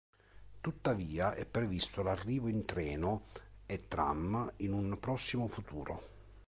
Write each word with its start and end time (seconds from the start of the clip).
Tuttavia, 0.61 1.35
è 1.35 1.45
previsto 1.45 2.01
l'arrivo 2.01 2.47
in 2.47 2.65
treno 2.65 3.21
e 3.67 3.87
tram 3.87 4.51
in 4.55 4.73
un 4.73 4.97
prossimo 4.99 5.45
futuro. 5.45 6.01